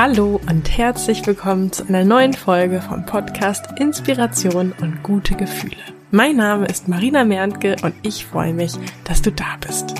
[0.00, 5.74] Hallo und herzlich willkommen zu einer neuen Folge vom Podcast Inspiration und gute Gefühle.
[6.12, 9.96] Mein Name ist Marina Merntke und ich freue mich, dass du da bist.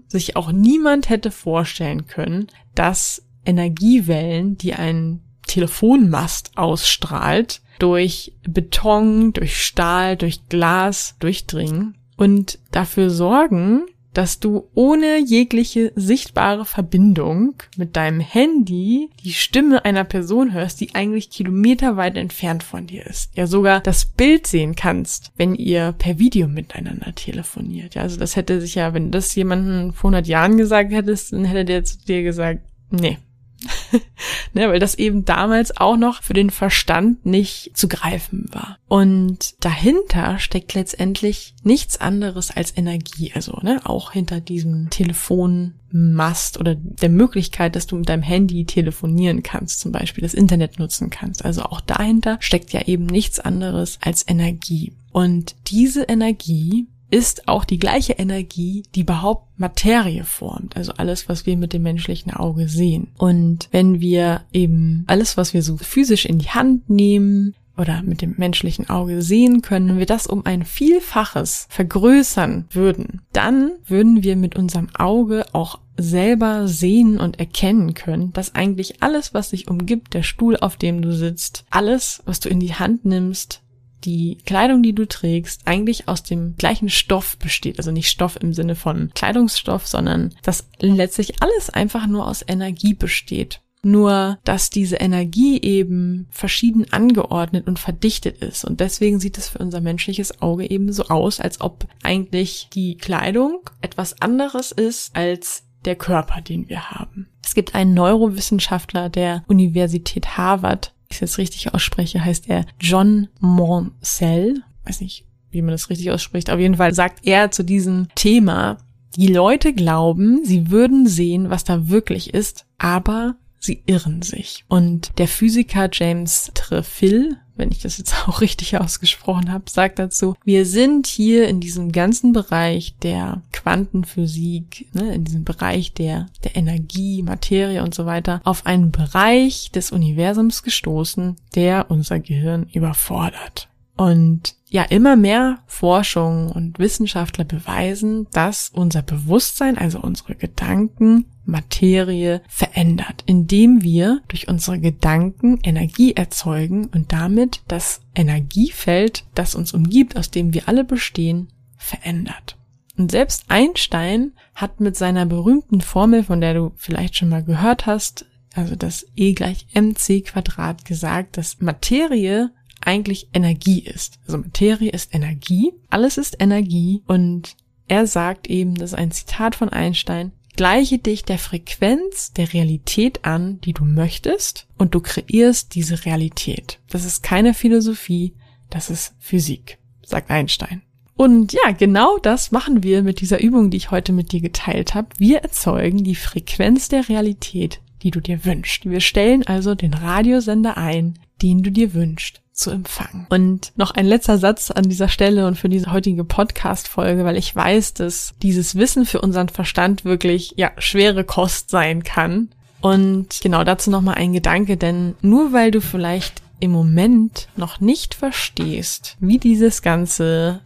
[0.08, 9.60] sich auch niemand hätte vorstellen können, dass Energiewellen, die ein Telefonmast ausstrahlt, durch Beton, durch
[9.60, 18.20] Stahl, durch Glas durchdringen und dafür sorgen, dass du ohne jegliche sichtbare Verbindung mit deinem
[18.20, 23.36] Handy die Stimme einer Person hörst, die eigentlich kilometerweit entfernt von dir ist.
[23.36, 27.94] Ja, sogar das Bild sehen kannst, wenn ihr per Video miteinander telefoniert.
[27.94, 31.44] Ja, also das hätte sich ja, wenn das jemanden vor 100 Jahren gesagt hättest, dann
[31.44, 33.18] hätte der zu dir gesagt, nee,
[34.52, 38.78] ne, weil das eben damals auch noch für den Verstand nicht zu greifen war.
[38.88, 46.74] Und dahinter steckt letztendlich nichts anderes als Energie, also ne, auch hinter diesem Telefonmast oder
[46.74, 51.44] der Möglichkeit, dass du mit deinem Handy telefonieren kannst, zum Beispiel das Internet nutzen kannst.
[51.44, 54.92] Also auch dahinter steckt ja eben nichts anderes als Energie.
[55.12, 61.44] Und diese Energie ist auch die gleiche Energie, die überhaupt Materie formt, also alles, was
[61.44, 63.08] wir mit dem menschlichen Auge sehen.
[63.18, 68.20] Und wenn wir eben alles, was wir so physisch in die Hand nehmen, oder mit
[68.20, 74.22] dem menschlichen Auge sehen können, wenn wir das um ein Vielfaches vergrößern würden, dann würden
[74.22, 79.68] wir mit unserem Auge auch selber sehen und erkennen können, dass eigentlich alles, was sich
[79.68, 83.62] umgibt, der Stuhl, auf dem du sitzt, alles, was du in die Hand nimmst,
[84.04, 87.78] die Kleidung, die du trägst, eigentlich aus dem gleichen Stoff besteht.
[87.78, 92.94] Also nicht Stoff im Sinne von Kleidungsstoff, sondern dass letztlich alles einfach nur aus Energie
[92.94, 93.60] besteht.
[93.84, 98.64] Nur, dass diese Energie eben verschieden angeordnet und verdichtet ist.
[98.64, 102.96] Und deswegen sieht es für unser menschliches Auge eben so aus, als ob eigentlich die
[102.96, 107.28] Kleidung etwas anderes ist als der Körper, den wir haben.
[107.44, 114.62] Es gibt einen Neurowissenschaftler der Universität Harvard, ich es richtig ausspreche, heißt er John Moncel.
[114.84, 116.50] Weiß nicht, wie man das richtig ausspricht.
[116.50, 118.78] Auf jeden Fall sagt er zu diesem Thema,
[119.16, 124.64] die Leute glauben, sie würden sehen, was da wirklich ist, aber sie irren sich.
[124.68, 130.34] Und der Physiker James Trefil wenn ich das jetzt auch richtig ausgesprochen habe, sagt dazu,
[130.44, 136.56] wir sind hier in diesem ganzen Bereich der Quantenphysik, ne, in diesem Bereich der, der
[136.56, 143.68] Energie, Materie und so weiter, auf einen Bereich des Universums gestoßen, der unser Gehirn überfordert.
[143.96, 152.40] Und ja, immer mehr Forschung und Wissenschaftler beweisen, dass unser Bewusstsein, also unsere Gedanken, Materie
[152.48, 160.16] verändert, indem wir durch unsere Gedanken Energie erzeugen und damit das Energiefeld, das uns umgibt,
[160.16, 162.56] aus dem wir alle bestehen, verändert.
[162.96, 167.86] Und selbst Einstein hat mit seiner berühmten Formel, von der du vielleicht schon mal gehört
[167.86, 172.50] hast, also das E gleich mc Quadrat gesagt, dass Materie
[172.86, 174.18] eigentlich Energie ist.
[174.26, 177.56] Also Materie ist Energie, alles ist Energie und
[177.88, 183.24] er sagt eben, das ist ein Zitat von Einstein, gleiche dich der Frequenz der Realität
[183.24, 186.78] an, die du möchtest, und du kreierst diese Realität.
[186.88, 188.34] Das ist keine Philosophie,
[188.70, 190.82] das ist Physik, sagt Einstein.
[191.14, 194.94] Und ja, genau das machen wir mit dieser Übung, die ich heute mit dir geteilt
[194.94, 195.08] habe.
[195.18, 198.88] Wir erzeugen die Frequenz der Realität, die du dir wünschst.
[198.88, 203.26] Wir stellen also den Radiosender ein, den du dir wünschst zu empfangen.
[203.30, 207.54] Und noch ein letzter Satz an dieser Stelle und für diese heutige Podcast-Folge, weil ich
[207.54, 212.48] weiß, dass dieses Wissen für unseren Verstand wirklich, ja, schwere Kost sein kann.
[212.80, 218.14] Und genau dazu nochmal ein Gedanke, denn nur weil du vielleicht im Moment noch nicht
[218.14, 220.60] verstehst, wie dieses ganze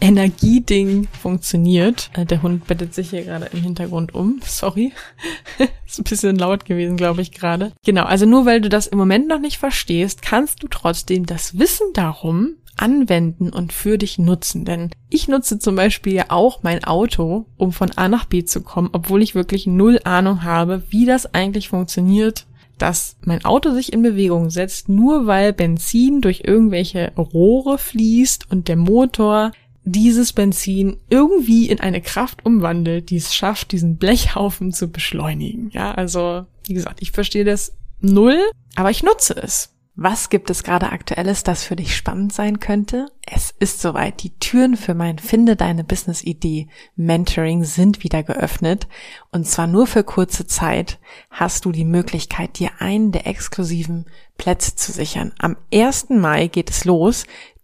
[0.00, 2.10] Energieding funktioniert.
[2.14, 4.40] Äh, der Hund bettet sich hier gerade im Hintergrund um.
[4.44, 4.92] Sorry.
[5.86, 7.72] Ist ein bisschen laut gewesen, glaube ich, gerade.
[7.84, 11.58] Genau, also nur weil du das im Moment noch nicht verstehst, kannst du trotzdem das
[11.58, 14.64] Wissen darum anwenden und für dich nutzen.
[14.64, 18.62] Denn ich nutze zum Beispiel ja auch mein Auto, um von A nach B zu
[18.62, 22.46] kommen, obwohl ich wirklich null Ahnung habe, wie das eigentlich funktioniert,
[22.78, 28.68] dass mein Auto sich in Bewegung setzt, nur weil Benzin durch irgendwelche Rohre fließt und
[28.68, 29.50] der Motor
[29.92, 35.70] dieses Benzin irgendwie in eine Kraft umwandelt, die es schafft, diesen Blechhaufen zu beschleunigen.
[35.70, 38.38] Ja, also, wie gesagt, ich verstehe das null,
[38.76, 39.74] aber ich nutze es.
[40.00, 43.06] Was gibt es gerade aktuelles, das für dich spannend sein könnte?
[43.26, 44.22] Es ist soweit.
[44.22, 48.86] Die Türen für mein Finde deine Business Idee Mentoring sind wieder geöffnet.
[49.32, 54.76] Und zwar nur für kurze Zeit hast du die Möglichkeit, dir einen der exklusiven Plätze
[54.76, 55.32] zu sichern.
[55.40, 56.10] Am 1.
[56.10, 57.24] Mai geht es los.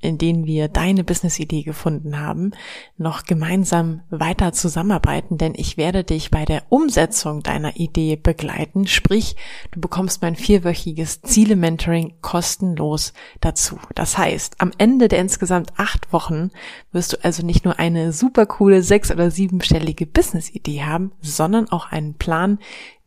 [0.00, 2.52] in denen wir deine Business-Idee gefunden haben,
[2.96, 8.86] noch gemeinsam weiter zusammenarbeiten, denn ich werde dich bei der Umsetzung deiner Idee begleiten.
[8.86, 9.36] Sprich,
[9.72, 13.78] du bekommst mein vierwöchiges Ziele-Mentoring kostenlos dazu.
[13.94, 16.50] Das heißt, am Ende der insgesamt acht Wochen
[16.92, 21.90] wirst du also nicht nur eine super coole sechs- oder siebenstellige Business-Idee haben, sondern auch
[21.90, 22.58] einen Plan,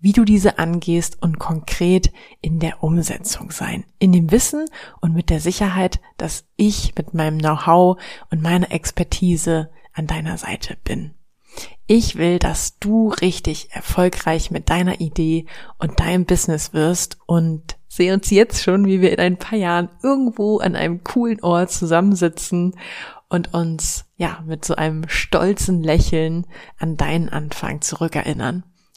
[0.01, 3.85] wie du diese angehst und konkret in der Umsetzung sein.
[3.99, 4.65] In dem Wissen
[4.99, 7.97] und mit der Sicherheit, dass ich mit meinem Know-how
[8.29, 11.13] und meiner Expertise an deiner Seite bin.
[11.87, 15.45] Ich will, dass du richtig erfolgreich mit deiner Idee
[15.77, 19.89] und deinem Business wirst und sehe uns jetzt schon, wie wir in ein paar Jahren
[20.01, 22.75] irgendwo an einem coolen Ort zusammensitzen
[23.27, 26.45] und uns, ja, mit so einem stolzen Lächeln
[26.79, 28.63] an deinen Anfang zurückerinnern